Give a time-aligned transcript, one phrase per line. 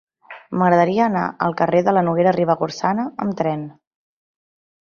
[0.61, 3.71] M'agradaria anar al carrer de la Noguera Ribagorçana amb tren.